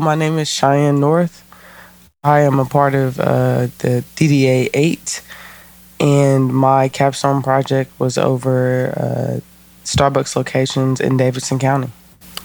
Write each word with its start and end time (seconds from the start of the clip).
My 0.00 0.16
name 0.16 0.38
is 0.38 0.48
Cheyenne 0.48 0.98
North. 0.98 1.44
I 2.24 2.40
am 2.40 2.58
a 2.58 2.64
part 2.64 2.96
of 2.96 3.20
uh, 3.20 3.68
the 3.78 4.02
DDA 4.16 4.68
8, 4.74 5.22
and 6.00 6.52
my 6.52 6.88
capstone 6.88 7.44
project 7.44 7.92
was 8.00 8.18
over 8.18 8.92
uh, 8.96 9.40
Starbucks 9.84 10.34
locations 10.34 11.00
in 11.00 11.16
Davidson 11.16 11.60
County. 11.60 11.92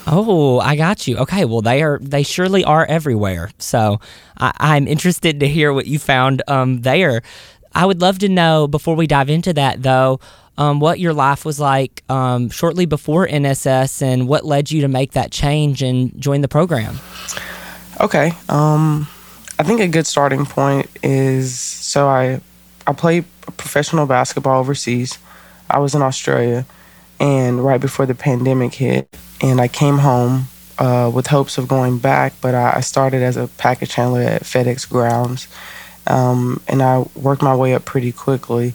Oh, 0.06 0.60
I 0.60 0.76
got 0.76 1.08
you. 1.08 1.18
Okay, 1.18 1.44
well 1.46 1.62
they 1.62 1.82
are 1.82 1.98
they 2.00 2.22
surely 2.22 2.64
are 2.64 2.86
everywhere. 2.86 3.50
So 3.58 4.00
I, 4.38 4.78
am 4.78 4.88
interested 4.88 5.40
to 5.40 5.48
hear 5.48 5.74
what 5.74 5.88
you 5.88 5.98
found 5.98 6.44
um, 6.48 6.82
there. 6.82 7.24
I 7.74 7.88
would 7.88 8.00
love 8.00 8.20
to 8.20 8.30
know 8.30 8.68
before 8.68 8.96
we 8.96 9.08
dive 9.08 9.32
into 9.32 9.54
that 9.54 9.82
though, 9.82 10.20
um, 10.60 10.82
what 10.82 11.00
your 11.00 11.14
life 11.14 11.46
was 11.46 11.60
like 11.60 12.04
um, 12.10 12.50
shortly 12.50 12.86
before 12.86 13.26
NSS 13.26 14.02
and 14.02 14.28
what 14.28 14.46
led 14.46 14.70
you 14.70 14.82
to 14.82 14.90
make 14.90 15.14
that 15.14 15.32
change 15.32 15.82
and 15.82 16.12
join 16.22 16.42
the 16.42 16.50
program. 16.50 17.00
Okay. 18.02 18.34
Um, 18.50 19.08
I 19.58 19.64
think 19.64 19.80
a 19.80 19.88
good 19.88 20.06
starting 20.06 20.46
point 20.46 20.90
is 21.02 21.58
so 21.58 22.08
I 22.08 22.42
I 22.86 22.94
played 22.94 23.26
professional 23.58 24.06
basketball 24.06 24.60
overseas. 24.60 25.18
I 25.70 25.80
was 25.80 25.96
in 25.96 26.02
Australia, 26.02 26.66
and 27.20 27.64
right 27.64 27.80
before 27.80 28.06
the 28.06 28.16
pandemic 28.16 28.74
hit, 28.74 29.16
and 29.42 29.62
I 29.62 29.68
came 29.68 30.00
home 30.00 30.48
uh, 30.78 31.12
with 31.14 31.28
hopes 31.28 31.58
of 31.58 31.68
going 31.68 32.00
back, 32.00 32.34
but 32.42 32.56
I, 32.56 32.78
I, 32.78 32.80
started 32.80 33.22
as 33.22 33.38
a 33.38 33.48
package 33.58 33.94
handler 33.94 34.22
at 34.22 34.44
FedEx 34.44 34.90
Grounds, 34.90 35.48
um, 36.08 36.62
and 36.68 36.82
I 36.82 37.06
worked 37.16 37.42
my 37.42 37.56
way 37.56 37.76
up 37.76 37.86
pretty 37.86 38.12
quickly. 38.12 38.74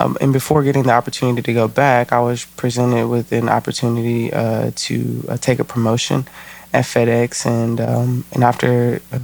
Um, 0.00 0.16
and 0.20 0.32
before 0.32 0.62
getting 0.62 0.84
the 0.84 0.92
opportunity 0.92 1.42
to 1.42 1.52
go 1.52 1.68
back, 1.68 2.10
I 2.12 2.20
was 2.20 2.46
presented 2.56 3.08
with 3.08 3.32
an 3.32 3.50
opportunity 3.50 4.32
uh, 4.32 4.70
to 4.74 5.24
uh, 5.28 5.36
take 5.36 5.58
a 5.58 5.64
promotion 5.64 6.26
at 6.72 6.84
FedEx, 6.86 7.44
and 7.44 7.80
um, 7.80 8.24
and 8.32 8.42
after 8.42 9.02
uh, 9.12 9.18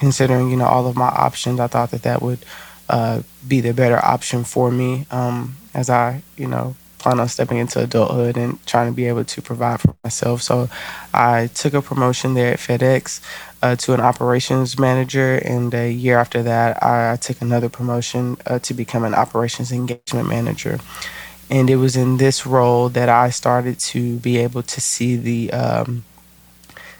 considering 0.00 0.50
you 0.50 0.56
know 0.56 0.66
all 0.66 0.88
of 0.88 0.96
my 0.96 1.06
options, 1.06 1.60
I 1.60 1.68
thought 1.68 1.92
that 1.92 2.02
that 2.02 2.22
would 2.22 2.44
uh, 2.88 3.22
be 3.46 3.60
the 3.60 3.72
better 3.72 4.04
option 4.04 4.42
for 4.42 4.70
me. 4.70 5.06
Um, 5.12 5.56
as 5.74 5.88
I 5.88 6.22
you 6.36 6.48
know 6.48 6.74
plan 6.98 7.20
on 7.20 7.28
stepping 7.28 7.58
into 7.58 7.82
adulthood 7.82 8.36
and 8.36 8.64
trying 8.66 8.90
to 8.90 8.96
be 8.96 9.06
able 9.06 9.24
to 9.24 9.42
provide 9.42 9.80
for 9.80 9.94
myself. 10.02 10.42
So 10.42 10.68
I 11.12 11.48
took 11.48 11.74
a 11.74 11.82
promotion 11.82 12.34
there 12.34 12.52
at 12.52 12.58
FedEx 12.58 13.20
uh, 13.62 13.76
to 13.76 13.94
an 13.94 14.00
operations 14.00 14.78
manager, 14.78 15.36
and 15.36 15.72
a 15.74 15.90
year 15.90 16.18
after 16.18 16.42
that, 16.42 16.82
I, 16.82 17.16
took 17.16 17.40
another 17.40 17.68
promotion 17.68 18.36
uh, 18.46 18.58
to 18.60 18.74
become 18.74 19.04
an 19.04 19.14
operations 19.14 19.72
engagement 19.72 20.28
manager. 20.28 20.78
And 21.48 21.70
it 21.70 21.76
was 21.76 21.96
in 21.96 22.18
this 22.18 22.44
role 22.44 22.88
that 22.90 23.08
I 23.08 23.30
started 23.30 23.78
to 23.80 24.16
be 24.18 24.38
able 24.38 24.62
to 24.62 24.80
see 24.80 25.16
the 25.16 25.52
um, 25.52 26.04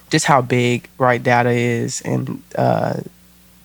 just 0.09 0.25
how 0.25 0.41
big 0.41 0.89
right 0.97 1.21
data 1.21 1.49
is 1.49 2.01
and 2.01 2.41
uh, 2.55 3.01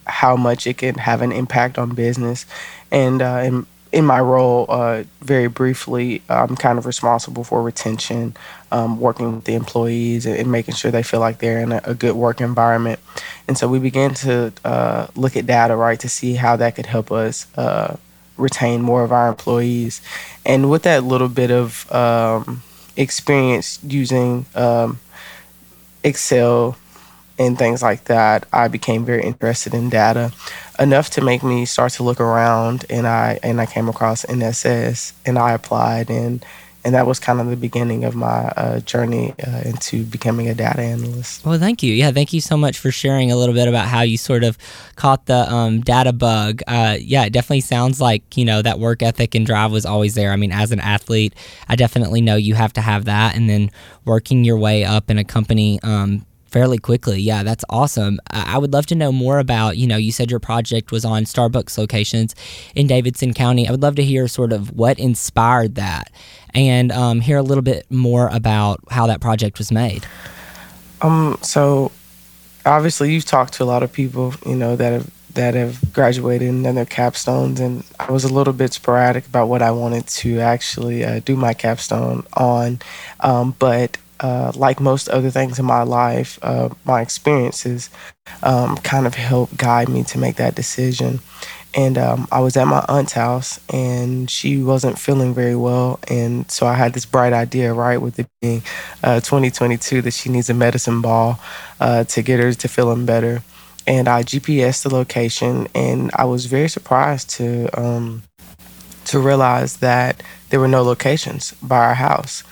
how 0.06 0.36
much 0.36 0.66
it 0.66 0.78
can 0.78 0.96
have 0.96 1.22
an 1.22 1.32
impact 1.32 1.78
on 1.78 1.94
business. 1.94 2.46
And 2.90 3.22
uh, 3.22 3.42
in, 3.44 3.66
in 3.92 4.06
my 4.06 4.20
role, 4.20 4.64
uh, 4.70 5.04
very 5.20 5.48
briefly, 5.48 6.22
I'm 6.28 6.56
kind 6.56 6.78
of 6.78 6.86
responsible 6.86 7.44
for 7.44 7.62
retention, 7.62 8.34
um, 8.70 8.98
working 8.98 9.36
with 9.36 9.44
the 9.44 9.54
employees 9.54 10.24
and, 10.24 10.36
and, 10.36 10.50
making 10.50 10.74
sure 10.74 10.90
they 10.90 11.02
feel 11.02 11.20
like 11.20 11.38
they're 11.38 11.60
in 11.60 11.72
a, 11.72 11.80
a 11.84 11.94
good 11.94 12.16
work 12.16 12.40
environment. 12.40 13.00
And 13.46 13.58
so 13.58 13.68
we 13.68 13.78
began 13.78 14.14
to 14.14 14.52
uh, 14.64 15.08
look 15.14 15.36
at 15.36 15.46
data, 15.46 15.76
right, 15.76 16.00
to 16.00 16.08
see 16.08 16.34
how 16.34 16.56
that 16.56 16.74
could 16.74 16.86
help 16.86 17.12
us 17.12 17.46
uh, 17.58 17.96
retain 18.38 18.80
more 18.80 19.04
of 19.04 19.12
our 19.12 19.28
employees. 19.28 20.00
And 20.46 20.70
with 20.70 20.84
that 20.84 21.04
little 21.04 21.28
bit 21.28 21.50
of 21.50 21.90
um, 21.92 22.62
experience 22.96 23.78
using 23.84 24.46
um, 24.54 25.00
Excel 26.02 26.76
and 27.42 27.58
things 27.58 27.82
like 27.82 28.04
that, 28.04 28.46
I 28.52 28.68
became 28.68 29.04
very 29.04 29.22
interested 29.22 29.74
in 29.74 29.90
data 29.90 30.32
enough 30.78 31.10
to 31.10 31.20
make 31.20 31.42
me 31.42 31.64
start 31.64 31.92
to 31.92 32.02
look 32.02 32.20
around 32.20 32.84
and 32.88 33.06
I 33.06 33.38
and 33.42 33.60
I 33.60 33.66
came 33.66 33.88
across 33.88 34.24
NSS 34.24 35.12
and 35.26 35.38
I 35.38 35.52
applied 35.52 36.10
and 36.10 36.44
and 36.84 36.94
that 36.96 37.06
was 37.06 37.20
kind 37.20 37.40
of 37.40 37.46
the 37.48 37.56
beginning 37.56 38.04
of 38.04 38.16
my 38.16 38.48
uh, 38.56 38.80
journey 38.80 39.34
uh, 39.46 39.62
into 39.64 40.04
becoming 40.04 40.48
a 40.48 40.54
data 40.54 40.80
analyst. 40.80 41.44
Well, 41.46 41.56
thank 41.58 41.80
you. 41.80 41.92
Yeah, 41.92 42.10
thank 42.10 42.32
you 42.32 42.40
so 42.40 42.56
much 42.56 42.76
for 42.76 42.90
sharing 42.90 43.30
a 43.30 43.36
little 43.36 43.54
bit 43.54 43.68
about 43.68 43.86
how 43.86 44.00
you 44.00 44.18
sort 44.18 44.42
of 44.42 44.58
caught 44.96 45.26
the 45.26 45.48
um, 45.52 45.80
data 45.80 46.12
bug. 46.12 46.60
Uh, 46.66 46.96
yeah, 46.98 47.24
it 47.24 47.32
definitely 47.32 47.60
sounds 47.60 48.00
like 48.00 48.36
you 48.36 48.44
know 48.44 48.62
that 48.62 48.80
work 48.80 49.02
ethic 49.02 49.34
and 49.36 49.46
drive 49.46 49.70
was 49.70 49.86
always 49.86 50.14
there. 50.14 50.32
I 50.32 50.36
mean, 50.36 50.50
as 50.50 50.72
an 50.72 50.80
athlete, 50.80 51.34
I 51.68 51.76
definitely 51.76 52.20
know 52.20 52.34
you 52.34 52.54
have 52.54 52.72
to 52.72 52.80
have 52.80 53.04
that, 53.04 53.36
and 53.36 53.48
then 53.48 53.70
working 54.04 54.42
your 54.42 54.58
way 54.58 54.84
up 54.84 55.08
in 55.10 55.18
a 55.18 55.24
company. 55.24 55.78
Um, 55.82 56.26
fairly 56.52 56.78
quickly. 56.78 57.18
Yeah, 57.20 57.42
that's 57.42 57.64
awesome. 57.70 58.20
I 58.30 58.58
would 58.58 58.72
love 58.72 58.86
to 58.86 58.94
know 58.94 59.10
more 59.10 59.38
about, 59.38 59.78
you 59.78 59.86
know, 59.86 59.96
you 59.96 60.12
said 60.12 60.30
your 60.30 60.38
project 60.38 60.92
was 60.92 61.04
on 61.04 61.24
Starbucks 61.24 61.78
locations 61.78 62.34
in 62.74 62.86
Davidson 62.86 63.32
County. 63.32 63.66
I 63.66 63.70
would 63.70 63.82
love 63.82 63.96
to 63.96 64.04
hear 64.04 64.28
sort 64.28 64.52
of 64.52 64.70
what 64.76 64.98
inspired 64.98 65.76
that 65.76 66.12
and 66.54 66.92
um, 66.92 67.20
hear 67.20 67.38
a 67.38 67.42
little 67.42 67.62
bit 67.62 67.90
more 67.90 68.28
about 68.28 68.80
how 68.90 69.06
that 69.06 69.20
project 69.20 69.58
was 69.58 69.72
made. 69.72 70.06
Um, 71.00 71.38
so 71.42 71.90
obviously 72.66 73.12
you've 73.12 73.24
talked 73.24 73.54
to 73.54 73.64
a 73.64 73.66
lot 73.66 73.82
of 73.82 73.92
people, 73.92 74.34
you 74.46 74.54
know, 74.54 74.76
that 74.76 74.92
have 74.92 75.10
that 75.34 75.54
have 75.54 75.94
graduated 75.94 76.48
and 76.48 76.64
their 76.64 76.84
capstones, 76.84 77.58
and 77.58 77.84
I 77.98 78.12
was 78.12 78.22
a 78.24 78.32
little 78.32 78.52
bit 78.52 78.74
sporadic 78.74 79.26
about 79.26 79.48
what 79.48 79.62
I 79.62 79.70
wanted 79.70 80.06
to 80.06 80.40
actually 80.40 81.04
uh, 81.06 81.20
do 81.24 81.36
my 81.36 81.54
capstone 81.54 82.26
on. 82.34 82.80
Um, 83.20 83.54
but 83.58 83.96
uh, 84.22 84.52
like 84.54 84.80
most 84.80 85.08
other 85.08 85.30
things 85.30 85.58
in 85.58 85.64
my 85.64 85.82
life, 85.82 86.38
uh, 86.42 86.70
my 86.84 87.00
experiences 87.02 87.90
um, 88.42 88.76
kind 88.78 89.06
of 89.06 89.14
helped 89.14 89.56
guide 89.56 89.88
me 89.88 90.04
to 90.04 90.18
make 90.18 90.36
that 90.36 90.54
decision. 90.54 91.20
And 91.74 91.96
um, 91.96 92.28
I 92.30 92.40
was 92.40 92.56
at 92.56 92.66
my 92.66 92.84
aunt's 92.88 93.12
house, 93.12 93.58
and 93.72 94.30
she 94.30 94.62
wasn't 94.62 94.98
feeling 94.98 95.34
very 95.34 95.56
well. 95.56 95.98
And 96.08 96.50
so 96.50 96.66
I 96.66 96.74
had 96.74 96.92
this 96.92 97.06
bright 97.06 97.32
idea, 97.32 97.72
right, 97.72 97.96
with 97.96 98.18
it 98.18 98.28
being 98.40 98.62
uh, 99.02 99.20
2022, 99.20 100.02
that 100.02 100.12
she 100.12 100.28
needs 100.28 100.50
a 100.50 100.54
medicine 100.54 101.00
ball 101.00 101.40
uh, 101.80 102.04
to 102.04 102.22
get 102.22 102.40
her 102.40 102.52
to 102.52 102.68
feeling 102.68 103.06
better. 103.06 103.42
And 103.86 104.06
I 104.06 104.22
GPS 104.22 104.82
the 104.82 104.94
location, 104.94 105.66
and 105.74 106.10
I 106.14 106.26
was 106.26 106.46
very 106.46 106.68
surprised 106.68 107.30
to 107.30 107.68
um, 107.80 108.22
to 109.06 109.18
realize 109.18 109.78
that 109.78 110.22
there 110.50 110.60
were 110.60 110.68
no 110.68 110.82
locations 110.82 111.52
by 111.62 111.78
our 111.78 111.94
house. 111.94 112.44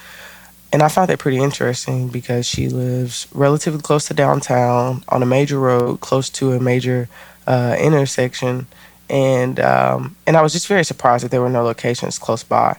And 0.73 0.83
I 0.83 0.89
found 0.89 1.09
that 1.09 1.19
pretty 1.19 1.39
interesting 1.39 2.09
because 2.09 2.47
she 2.47 2.69
lives 2.69 3.27
relatively 3.33 3.81
close 3.81 4.07
to 4.07 4.15
downtown 4.15 5.03
on 5.09 5.23
a 5.23 5.27
major 5.27 5.59
road, 5.59 6.01
close 6.01 6.31
to 6.31 6.53
a 6.53 6.61
major 6.61 7.09
uh, 7.47 7.77
intersection. 7.79 8.69
And 9.09 9.59
um, 9.59 10.17
and 10.27 10.37
I 10.37 10.43
was 10.43 10.53
just 10.53 10.69
very 10.69 10.85
surprised 10.85 11.25
that 11.25 11.33
there 11.33 11.41
were 11.41 11.51
no 11.51 11.65
locations 11.65 12.19
close 12.19 12.45
by. 12.45 12.77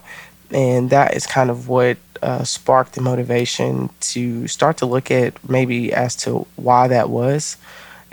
And 0.50 0.88
that 0.90 1.14
is 1.14 1.26
kind 1.26 1.50
of 1.50 1.68
what 1.68 1.98
uh, 2.22 2.44
sparked 2.44 2.94
the 2.94 3.02
motivation 3.02 3.90
to 4.00 4.48
start 4.48 4.78
to 4.78 4.86
look 4.86 5.10
at 5.10 5.48
maybe 5.48 5.92
as 5.92 6.16
to 6.16 6.46
why 6.56 6.88
that 6.88 7.10
was. 7.10 7.58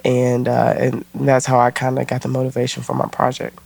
And, 0.05 0.47
uh, 0.47 0.73
and 0.77 1.05
that's 1.13 1.45
how 1.45 1.59
I 1.59 1.71
kind 1.71 1.99
of 1.99 2.07
got 2.07 2.21
the 2.21 2.29
motivation 2.29 2.83
for 2.83 2.93
my 2.93 3.07
project 3.07 3.59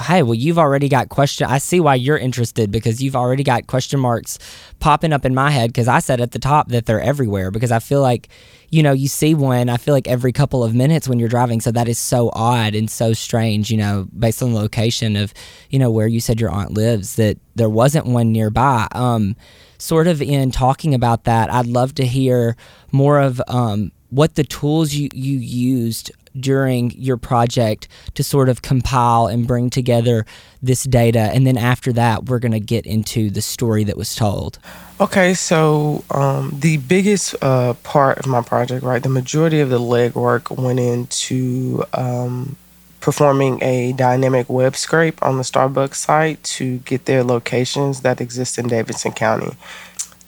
hey, 0.00 0.22
well, 0.22 0.34
you've 0.34 0.58
already 0.58 0.88
got 0.88 1.08
question. 1.08 1.46
I 1.46 1.58
see 1.58 1.80
why 1.80 1.94
you're 1.94 2.18
interested 2.18 2.70
because 2.70 3.02
you've 3.02 3.16
already 3.16 3.42
got 3.42 3.66
question 3.66 4.00
marks 4.00 4.38
popping 4.78 5.12
up 5.12 5.24
in 5.24 5.34
my 5.34 5.50
head 5.50 5.70
because 5.70 5.88
I 5.88 5.98
said 5.98 6.20
at 6.20 6.32
the 6.32 6.38
top 6.38 6.68
that 6.68 6.86
they're 6.86 7.00
everywhere 7.00 7.50
because 7.50 7.70
I 7.70 7.78
feel 7.78 8.00
like, 8.00 8.28
you 8.70 8.82
know, 8.82 8.92
you 8.92 9.08
see 9.08 9.34
one, 9.34 9.68
I 9.68 9.76
feel 9.76 9.94
like 9.94 10.08
every 10.08 10.32
couple 10.32 10.64
of 10.64 10.74
minutes 10.74 11.08
when 11.08 11.18
you're 11.18 11.28
driving. 11.28 11.60
So 11.60 11.70
that 11.72 11.88
is 11.88 11.98
so 11.98 12.30
odd 12.32 12.74
and 12.74 12.90
so 12.90 13.12
strange, 13.12 13.70
you 13.70 13.76
know, 13.76 14.08
based 14.18 14.42
on 14.42 14.52
the 14.52 14.58
location 14.58 15.16
of, 15.16 15.34
you 15.70 15.78
know, 15.78 15.90
where 15.90 16.06
you 16.06 16.20
said 16.20 16.40
your 16.40 16.50
aunt 16.50 16.72
lives, 16.72 17.16
that 17.16 17.38
there 17.54 17.70
wasn't 17.70 18.06
one 18.06 18.32
nearby. 18.32 18.86
Um, 18.92 19.36
sort 19.78 20.06
of 20.06 20.22
in 20.22 20.50
talking 20.50 20.94
about 20.94 21.24
that, 21.24 21.52
I'd 21.52 21.66
love 21.66 21.94
to 21.96 22.06
hear 22.06 22.56
more 22.92 23.20
of, 23.20 23.40
um, 23.48 23.92
what 24.10 24.34
the 24.34 24.42
tools 24.42 24.92
you, 24.92 25.08
you 25.14 25.38
used 25.38 26.10
during 26.38 26.90
your 26.92 27.16
project 27.16 27.88
to 28.14 28.22
sort 28.22 28.48
of 28.48 28.62
compile 28.62 29.26
and 29.26 29.46
bring 29.46 29.70
together 29.70 30.24
this 30.62 30.84
data. 30.84 31.20
And 31.20 31.46
then 31.46 31.56
after 31.56 31.92
that 31.94 32.26
we're 32.26 32.38
going 32.38 32.52
to 32.52 32.60
get 32.60 32.86
into 32.86 33.30
the 33.30 33.42
story 33.42 33.84
that 33.84 33.96
was 33.96 34.14
told. 34.14 34.58
Okay 35.00 35.34
so 35.34 36.04
um, 36.10 36.52
the 36.58 36.76
biggest 36.76 37.34
uh, 37.42 37.74
part 37.82 38.18
of 38.18 38.26
my 38.26 38.42
project 38.42 38.84
right 38.84 39.02
the 39.02 39.08
majority 39.08 39.60
of 39.60 39.70
the 39.70 39.80
legwork 39.80 40.56
went 40.56 40.78
into 40.78 41.84
um, 41.94 42.56
performing 43.00 43.62
a 43.62 43.92
dynamic 43.92 44.48
web 44.48 44.76
scrape 44.76 45.22
on 45.22 45.36
the 45.36 45.42
starbucks 45.42 45.94
site 45.94 46.42
to 46.44 46.78
get 46.78 47.06
their 47.06 47.24
locations 47.24 48.02
that 48.02 48.20
exist 48.20 48.58
in 48.58 48.68
davidson 48.68 49.12
county 49.12 49.56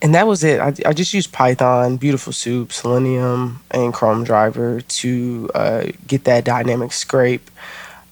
and 0.03 0.13
that 0.13 0.27
was 0.27 0.43
it. 0.43 0.59
I, 0.59 0.73
I 0.85 0.93
just 0.93 1.13
used 1.13 1.31
Python, 1.31 1.95
Beautiful 1.95 2.33
Soup, 2.33 2.73
Selenium, 2.73 3.61
and 3.71 3.93
Chrome 3.93 4.25
Driver 4.25 4.81
to 4.81 5.49
uh, 5.55 5.85
get 6.05 6.25
that 6.25 6.43
dynamic 6.43 6.91
scrape. 6.91 7.49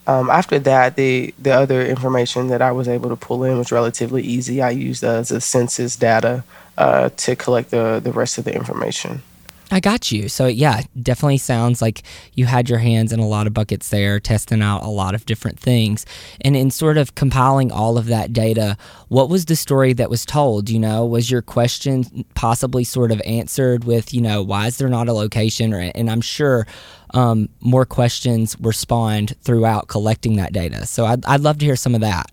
Um, 0.08 0.30
after 0.30 0.58
that, 0.60 0.96
the 0.96 1.36
the 1.38 1.52
other 1.52 1.86
information 1.86 2.48
that 2.48 2.62
I 2.62 2.72
was 2.72 2.88
able 2.88 3.10
to 3.10 3.18
pull 3.18 3.44
in 3.44 3.58
was 3.58 3.72
relatively 3.72 4.24
easy. 4.24 4.62
I 4.62 4.72
used 4.72 5.04
uh, 5.04 5.22
the 5.22 5.42
census 5.42 5.98
data 5.98 6.46
uh, 6.78 7.10
to 7.18 7.36
collect 7.36 7.72
the 7.72 8.00
the 8.02 8.14
rest 8.14 8.38
of 8.38 8.46
the 8.46 8.56
information. 8.56 9.22
I 9.72 9.80
got 9.80 10.12
you. 10.12 10.28
So 10.28 10.48
yeah, 10.48 10.82
definitely 11.02 11.38
sounds 11.38 11.82
like 11.82 12.04
you 12.34 12.46
had 12.46 12.70
your 12.70 12.80
hands 12.80 13.14
in 13.14 13.20
a 13.20 13.28
lot 13.28 13.48
of 13.48 13.54
buckets 13.54 13.90
there, 13.90 14.20
testing 14.20 14.62
out 14.62 14.84
a 14.84 14.90
lot 14.90 15.16
of 15.16 15.26
different 15.26 15.58
things. 15.58 16.06
And 16.42 16.58
in 16.58 16.72
sort 16.72 16.98
of 16.98 17.16
compiling 17.16 17.72
all 17.72 17.98
of 17.98 18.08
that 18.08 18.34
data, 18.34 18.78
what 19.08 19.30
was 19.30 19.46
the 19.46 19.56
story 19.56 19.94
that 19.94 20.10
was 20.10 20.26
told? 20.26 20.70
You 20.70 20.80
know, 20.80 21.06
was 21.06 21.32
your 21.32 21.42
question 21.42 22.26
possibly 22.36 22.84
sort 22.84 23.12
of 23.12 23.22
answered 23.26 23.86
with, 23.86 24.14
you 24.14 24.20
know, 24.20 24.44
why 24.44 24.68
is 24.68 24.78
there 24.78 24.90
not 24.90 25.08
a 25.08 25.14
location? 25.14 25.74
Or, 25.74 25.80
and 25.96 26.12
I'm 26.12 26.22
sure 26.22 26.68
um, 27.14 27.48
more 27.62 27.86
questions 27.86 28.60
were 28.60 28.74
spawned 28.74 29.36
throughout 29.42 29.88
collecting 29.88 30.36
that 30.36 30.52
data. 30.52 30.86
So 30.86 31.06
I'd, 31.06 31.26
I'd 31.26 31.42
love 31.42 31.60
to 31.60 31.66
hear 31.66 31.78
some 31.78 31.96
of 31.96 32.02
that. 32.02 32.30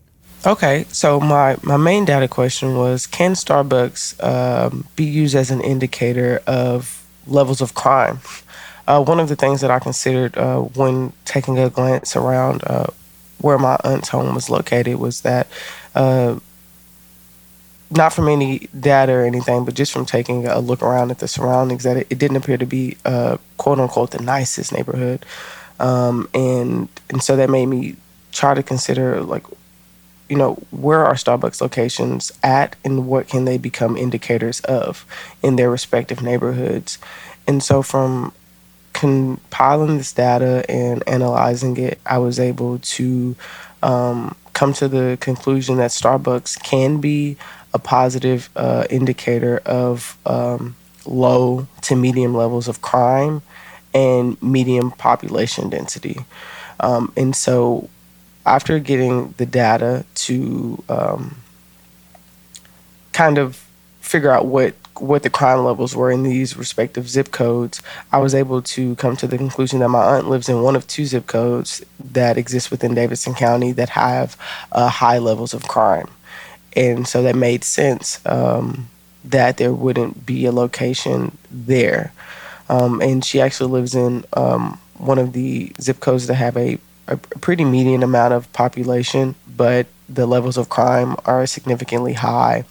Okay, 0.46 0.86
so 0.90 1.18
my, 1.18 1.56
my 1.62 1.76
main 1.76 2.04
data 2.04 2.28
question 2.28 2.76
was 2.76 3.06
Can 3.06 3.32
Starbucks 3.32 4.22
um, 4.22 4.86
be 4.94 5.04
used 5.04 5.34
as 5.34 5.50
an 5.50 5.60
indicator 5.60 6.40
of 6.46 7.04
levels 7.28 7.60
of 7.60 7.74
crime. 7.74 8.20
Uh, 8.86 9.02
one 9.02 9.20
of 9.20 9.28
the 9.28 9.36
things 9.36 9.60
that 9.60 9.70
I 9.70 9.78
considered 9.78 10.36
uh, 10.38 10.60
when 10.60 11.12
taking 11.24 11.58
a 11.58 11.68
glance 11.68 12.16
around 12.16 12.62
uh, 12.64 12.86
where 13.40 13.58
my 13.58 13.76
aunt's 13.84 14.08
home 14.08 14.34
was 14.34 14.48
located 14.48 14.96
was 14.96 15.20
that, 15.22 15.46
uh, 15.94 16.38
not 17.90 18.12
from 18.12 18.28
any 18.28 18.68
data 18.78 19.12
or 19.12 19.24
anything, 19.24 19.64
but 19.64 19.74
just 19.74 19.92
from 19.92 20.06
taking 20.06 20.46
a 20.46 20.58
look 20.58 20.82
around 20.82 21.10
at 21.10 21.18
the 21.18 21.28
surroundings, 21.28 21.84
that 21.84 21.96
it, 21.98 22.06
it 22.10 22.18
didn't 22.18 22.36
appear 22.38 22.56
to 22.56 22.66
be 22.66 22.96
uh, 23.04 23.36
quote 23.56 23.78
unquote 23.78 24.10
the 24.10 24.22
nicest 24.22 24.72
neighborhood, 24.72 25.24
um, 25.80 26.28
and 26.34 26.88
and 27.10 27.22
so 27.22 27.36
that 27.36 27.48
made 27.48 27.66
me 27.66 27.96
try 28.32 28.54
to 28.54 28.62
consider 28.62 29.20
like 29.22 29.44
you 30.28 30.36
know, 30.36 30.54
where 30.70 31.04
are 31.04 31.14
Starbucks 31.14 31.60
locations 31.60 32.32
at 32.42 32.76
and 32.84 33.06
what 33.06 33.28
can 33.28 33.44
they 33.44 33.58
become 33.58 33.96
indicators 33.96 34.60
of 34.60 35.06
in 35.42 35.56
their 35.56 35.70
respective 35.70 36.22
neighborhoods? 36.22 36.98
And 37.46 37.62
so 37.62 37.82
from 37.82 38.32
compiling 38.92 39.96
this 39.98 40.12
data 40.12 40.64
and 40.68 41.02
analyzing 41.08 41.76
it, 41.76 42.00
I 42.04 42.18
was 42.18 42.38
able 42.38 42.78
to 42.78 43.36
um, 43.82 44.36
come 44.52 44.72
to 44.74 44.88
the 44.88 45.16
conclusion 45.20 45.76
that 45.76 45.90
Starbucks 45.90 46.62
can 46.62 47.00
be 47.00 47.36
a 47.72 47.78
positive 47.78 48.50
uh, 48.56 48.86
indicator 48.90 49.58
of 49.64 50.18
um, 50.26 50.74
low 51.06 51.66
to 51.82 51.96
medium 51.96 52.34
levels 52.34 52.68
of 52.68 52.82
crime 52.82 53.40
and 53.94 54.40
medium 54.42 54.90
population 54.90 55.70
density. 55.70 56.24
Um, 56.80 57.12
and 57.16 57.34
so 57.34 57.88
after 58.48 58.78
getting 58.78 59.34
the 59.36 59.46
data 59.46 60.04
to 60.14 60.82
um, 60.88 61.36
kind 63.12 63.38
of 63.38 63.64
figure 64.00 64.30
out 64.30 64.46
what 64.46 64.74
what 65.00 65.22
the 65.22 65.30
crime 65.30 65.64
levels 65.64 65.94
were 65.94 66.10
in 66.10 66.24
these 66.24 66.56
respective 66.56 67.08
zip 67.08 67.30
codes, 67.30 67.80
I 68.10 68.18
was 68.18 68.34
able 68.34 68.62
to 68.62 68.96
come 68.96 69.16
to 69.18 69.28
the 69.28 69.38
conclusion 69.38 69.78
that 69.78 69.90
my 69.90 70.16
aunt 70.16 70.28
lives 70.28 70.48
in 70.48 70.62
one 70.62 70.74
of 70.74 70.88
two 70.88 71.04
zip 71.04 71.26
codes 71.26 71.84
that 72.00 72.36
exist 72.36 72.72
within 72.72 72.94
Davidson 72.94 73.34
County 73.34 73.70
that 73.72 73.90
have 73.90 74.36
uh, 74.72 74.88
high 74.88 75.18
levels 75.18 75.54
of 75.54 75.68
crime. 75.68 76.08
And 76.74 77.06
so 77.06 77.22
that 77.22 77.36
made 77.36 77.62
sense 77.62 78.20
um, 78.26 78.88
that 79.24 79.56
there 79.58 79.72
wouldn't 79.72 80.26
be 80.26 80.46
a 80.46 80.52
location 80.52 81.36
there. 81.50 82.12
Um, 82.68 83.00
and 83.00 83.24
she 83.24 83.40
actually 83.40 83.70
lives 83.70 83.94
in 83.94 84.24
um, 84.32 84.80
one 84.96 85.18
of 85.18 85.32
the 85.32 85.72
zip 85.80 86.00
codes 86.00 86.26
that 86.26 86.34
have 86.34 86.56
a 86.56 86.78
a 87.08 87.16
pretty 87.16 87.64
median 87.64 88.02
amount 88.02 88.34
of 88.34 88.50
population, 88.52 89.34
but 89.56 89.86
the 90.08 90.26
levels 90.26 90.56
of 90.56 90.68
crime 90.68 91.16
are 91.24 91.46
significantly 91.46 92.14
high, 92.14 92.64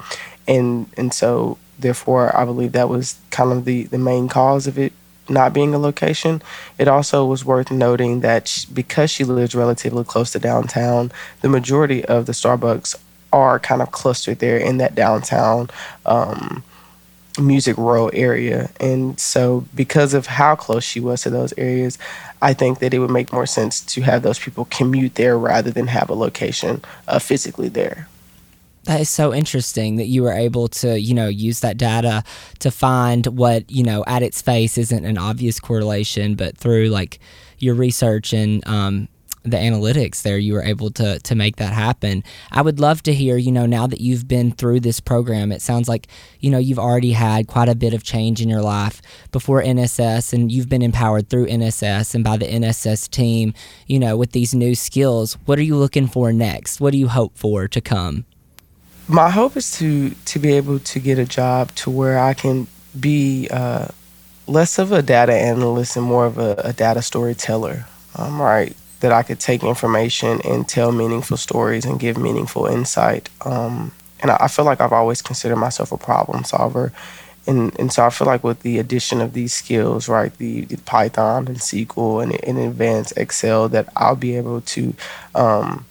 and 0.48 0.90
and 0.98 1.14
so 1.14 1.58
therefore 1.80 2.36
I 2.36 2.46
believe 2.46 2.72
that 2.72 2.90
was 2.90 3.20
kind 3.30 3.52
of 3.52 3.66
the 3.66 3.84
the 3.84 3.98
main 3.98 4.28
cause 4.28 4.68
of 4.68 4.78
it 4.78 4.94
not 5.30 5.54
being 5.54 5.74
a 5.74 5.80
location. 5.80 6.42
It 6.78 6.88
also 6.88 7.26
was 7.26 7.44
worth 7.44 7.70
noting 7.70 8.22
that 8.22 8.48
she, 8.48 8.68
because 8.72 9.12
she 9.12 9.24
lives 9.24 9.56
relatively 9.56 10.04
close 10.04 10.32
to 10.32 10.40
downtown, 10.40 11.12
the 11.42 11.50
majority 11.50 12.06
of 12.06 12.26
the 12.26 12.32
Starbucks 12.32 12.96
are 13.34 13.60
kind 13.60 13.82
of 13.82 13.92
clustered 13.92 14.40
there 14.40 14.58
in 14.58 14.78
that 14.78 14.96
downtown. 14.96 15.70
Um, 16.06 16.64
music 17.40 17.78
row 17.78 18.08
area. 18.10 18.70
And 18.80 19.20
so, 19.20 19.66
because 19.76 20.14
of 20.14 20.28
how 20.28 20.56
close 20.56 20.84
she 20.84 21.00
was 21.00 21.22
to 21.24 21.30
those 21.30 21.54
areas, 21.58 21.98
I 22.42 22.54
think 22.54 22.80
that 22.80 22.94
it 22.94 23.00
would 23.00 23.12
make 23.12 23.34
more 23.34 23.46
sense 23.46 23.82
to 23.82 24.02
have 24.02 24.24
those 24.24 24.40
people 24.40 24.66
commute 24.66 25.16
there 25.16 25.38
rather 25.38 25.72
than 25.72 25.88
have 25.88 26.10
a 26.10 26.16
location 26.16 26.84
uh, 27.08 27.20
physically 27.20 27.70
there. 27.70 28.08
That 28.84 29.02
is 29.02 29.10
so 29.10 29.34
interesting 29.34 29.98
that 29.98 30.06
you 30.06 30.24
were 30.24 30.32
able 30.32 30.70
to, 30.70 30.98
you 30.98 31.14
know, 31.14 31.28
use 31.28 31.60
that 31.60 31.78
data 31.78 32.24
to 32.60 32.72
find 32.72 33.26
what, 33.28 33.70
you 33.70 33.84
know, 33.84 34.06
at 34.08 34.24
its 34.24 34.42
face 34.42 34.78
isn't 34.78 35.04
an 35.04 35.18
obvious 35.18 35.60
correlation, 35.60 36.36
but 36.36 36.58
through 36.58 36.88
like 36.88 37.20
your 37.60 37.76
research 37.76 38.32
and 38.32 38.66
um, 38.66 39.10
the 39.52 39.58
analytics 39.58 40.22
there 40.22 40.38
you 40.38 40.54
were 40.54 40.64
able 40.64 40.90
to 40.92 41.20
to 41.20 41.36
make 41.36 41.58
that 41.58 41.74
happen. 41.74 42.24
I 42.52 42.62
would 42.62 42.80
love 42.80 43.04
to 43.04 43.14
hear 43.14 43.38
you 43.38 43.52
know 43.52 43.66
now 43.66 43.88
that 43.88 44.02
you've 44.02 44.28
been 44.28 44.52
through 44.52 44.82
this 44.82 45.00
program 45.00 45.52
it 45.52 45.62
sounds 45.62 45.88
like 45.88 46.08
you 46.40 46.50
know 46.50 46.58
you've 46.58 46.80
already 46.80 47.12
had 47.12 47.48
quite 47.48 47.70
a 47.70 47.76
bit 47.76 47.94
of 47.94 48.04
change 48.04 48.42
in 48.42 48.50
your 48.50 48.62
life. 48.62 49.02
Before 49.32 49.62
nss 49.62 50.34
and 50.34 50.52
you've 50.52 50.70
been 50.70 50.82
empowered 50.82 51.30
through 51.30 51.48
nss 51.48 52.16
and 52.16 52.24
by 52.24 52.38
the 52.38 52.46
nss 52.46 53.10
team 53.10 53.54
you 53.88 54.00
know 54.00 54.18
with 54.18 54.32
these 54.32 54.54
new 54.54 54.76
skills 54.76 55.38
what 55.46 55.60
are 55.60 55.64
you 55.64 55.76
looking 55.76 56.08
for 56.08 56.34
next? 56.34 56.82
What 56.82 56.92
do 56.92 56.98
you 56.98 57.08
hope 57.08 57.38
for 57.38 57.68
to 57.68 57.82
come? 57.82 58.26
My 59.08 59.30
hope 59.30 59.56
is 59.56 59.72
to 59.78 60.12
to 60.26 60.40
be 60.40 60.54
able 60.54 60.80
to 60.80 61.00
get 61.00 61.18
a 61.18 61.26
job 61.26 61.74
to 61.76 61.90
where 61.90 62.20
i 62.20 62.34
can 62.34 62.68
be 63.00 63.48
uh, 63.52 63.88
less 64.48 64.80
of 64.80 64.92
a 64.92 65.02
data 65.02 65.34
analyst 65.34 65.96
and 65.96 66.06
more 66.06 66.26
of 66.26 66.38
a, 66.38 66.56
a 66.64 66.74
data 66.74 67.02
storyteller. 67.02 67.86
Um, 68.16 68.42
right 68.42 68.76
that 69.00 69.12
I 69.12 69.24
could 69.24 69.40
take 69.40 69.64
information 69.64 70.42
and 70.44 70.68
tell 70.68 70.92
meaningful 70.92 71.38
stories 71.38 71.86
and 71.86 72.00
give 72.00 72.18
meaningful 72.18 72.66
insight. 72.66 73.30
Um, 73.46 73.92
and 74.20 74.32
I, 74.32 74.38
I, 74.42 74.48
feel 74.48 74.66
like 74.66 74.82
I've 74.82 74.94
always 74.94 75.22
considered 75.22 75.58
myself 75.58 75.92
a 75.92 75.98
problem 75.98 76.44
solver. 76.44 76.92
And, 77.46 77.78
and 77.80 77.94
so 77.94 78.06
I 78.06 78.10
feel 78.10 78.28
like 78.28 78.44
with 78.44 78.62
the 78.62 78.80
addition 78.80 79.22
of 79.22 79.34
these 79.34 79.54
skills, 79.54 80.10
right, 80.10 80.36
the, 80.38 80.62
the 80.66 80.78
Python 80.78 81.48
and 81.48 81.58
SQL 81.58 82.22
and, 82.22 82.44
and 82.44 82.58
advanced 82.58 83.14
Excel, 83.16 83.70
that 83.70 83.88
I'll 83.96 84.16
be 84.16 84.36
able 84.36 84.62
to 84.62 84.94
um, 85.34 85.86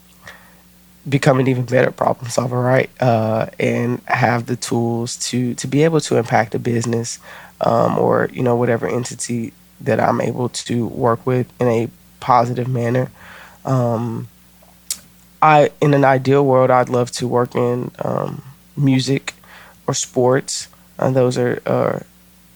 become 1.07 1.39
an 1.39 1.47
even 1.47 1.65
better 1.65 1.91
problem 1.91 2.29
solver, 2.29 2.61
right, 2.61 2.89
uh, 3.01 3.47
and 3.59 4.01
have 4.05 4.45
the 4.45 4.55
tools 4.55 5.15
to 5.29 5.55
to 5.55 5.67
be 5.67 5.83
able 5.83 6.01
to 6.01 6.17
impact 6.17 6.53
a 6.53 6.59
business 6.59 7.19
um, 7.61 7.97
or 7.97 8.29
you 8.31 8.43
know 8.43 8.55
whatever 8.55 8.87
entity 8.87 9.53
that 9.81 9.99
I'm 9.99 10.21
able 10.21 10.49
to 10.49 10.87
work 10.87 11.25
with 11.25 11.47
in 11.59 11.67
a 11.67 11.89
positive 12.19 12.67
manner. 12.67 13.11
Um, 13.65 14.27
I, 15.41 15.71
in 15.81 15.93
an 15.93 16.03
ideal 16.03 16.45
world, 16.45 16.71
I'd 16.71 16.89
love 16.89 17.11
to 17.11 17.27
work 17.27 17.55
in 17.55 17.91
um, 17.99 18.43
music 18.75 19.33
or 19.85 19.93
sports. 19.93 20.67
And 20.97 21.15
those 21.15 21.37
are, 21.37 21.61
are 21.65 22.05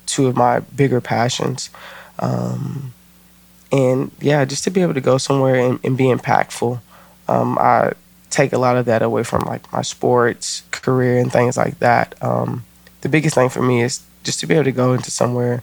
two 0.05 0.27
of 0.27 0.35
my 0.35 0.59
bigger 0.59 0.99
passions. 0.99 1.69
Um, 2.19 2.93
and 3.71 4.11
yeah, 4.19 4.43
just 4.45 4.63
to 4.65 4.69
be 4.69 4.81
able 4.81 4.93
to 4.93 5.01
go 5.01 5.17
somewhere 5.17 5.55
and, 5.55 5.79
and 5.83 5.97
be 5.97 6.05
impactful. 6.05 6.79
Um, 7.27 7.57
I 7.59 7.93
take 8.29 8.53
a 8.53 8.57
lot 8.57 8.77
of 8.77 8.85
that 8.85 9.01
away 9.01 9.23
from 9.23 9.41
like 9.45 9.71
my 9.71 9.81
sports 9.81 10.63
career 10.71 11.19
and 11.19 11.31
things 11.31 11.57
like 11.57 11.79
that. 11.79 12.15
Um, 12.21 12.63
the 13.01 13.09
biggest 13.09 13.35
thing 13.35 13.49
for 13.49 13.61
me 13.61 13.81
is 13.81 14.03
just 14.23 14.39
to 14.39 14.47
be 14.47 14.55
able 14.55 14.65
to 14.65 14.71
go 14.71 14.93
into 14.93 15.11
somewhere, 15.11 15.61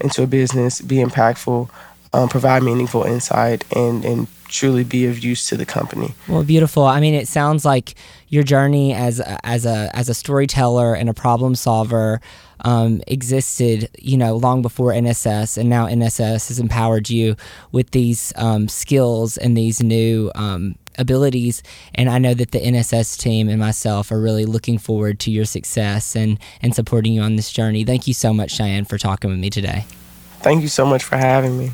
into 0.00 0.22
a 0.22 0.26
business, 0.26 0.80
be 0.80 0.96
impactful, 0.96 1.68
um, 2.12 2.28
provide 2.28 2.62
meaningful 2.62 3.02
insight 3.04 3.64
and 3.74 4.04
and 4.04 4.26
truly 4.48 4.82
be 4.82 5.06
of 5.06 5.20
use 5.20 5.46
to 5.48 5.56
the 5.56 5.64
company. 5.64 6.12
Well, 6.26 6.42
beautiful. 6.42 6.84
I 6.84 7.00
mean, 7.00 7.14
it 7.14 7.28
sounds 7.28 7.64
like 7.64 7.94
your 8.28 8.42
journey 8.42 8.92
as 8.92 9.20
a, 9.20 9.38
as 9.46 9.64
a 9.64 9.90
as 9.94 10.08
a 10.08 10.14
storyteller 10.14 10.94
and 10.94 11.08
a 11.08 11.14
problem 11.14 11.54
solver 11.54 12.20
um, 12.62 13.00
existed, 13.06 13.88
you 13.98 14.16
know, 14.16 14.36
long 14.36 14.62
before 14.62 14.92
NSS, 14.92 15.56
and 15.56 15.70
now 15.70 15.86
NSS 15.86 16.48
has 16.48 16.58
empowered 16.58 17.08
you 17.08 17.36
with 17.72 17.92
these 17.92 18.32
um, 18.36 18.68
skills 18.68 19.36
and 19.36 19.56
these 19.56 19.82
new 19.82 20.30
um, 20.34 20.74
abilities. 20.98 21.62
And 21.94 22.10
I 22.10 22.18
know 22.18 22.34
that 22.34 22.50
the 22.50 22.60
NSS 22.60 23.18
team 23.18 23.48
and 23.48 23.58
myself 23.58 24.10
are 24.12 24.20
really 24.20 24.44
looking 24.44 24.78
forward 24.78 25.20
to 25.20 25.30
your 25.30 25.44
success 25.44 26.16
and 26.16 26.38
and 26.60 26.74
supporting 26.74 27.12
you 27.12 27.22
on 27.22 27.36
this 27.36 27.52
journey. 27.52 27.84
Thank 27.84 28.06
you 28.06 28.14
so 28.14 28.34
much, 28.34 28.50
Cheyenne, 28.50 28.84
for 28.84 28.98
talking 28.98 29.30
with 29.30 29.38
me 29.38 29.48
today. 29.48 29.86
Thank 30.40 30.62
you 30.62 30.68
so 30.68 30.84
much 30.86 31.04
for 31.04 31.16
having 31.16 31.58
me. 31.58 31.70